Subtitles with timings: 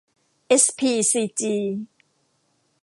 [0.47, 1.55] เอสพีซีจี